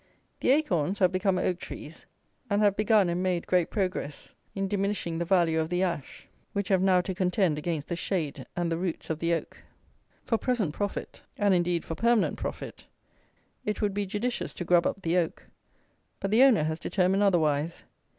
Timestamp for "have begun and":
2.63-3.21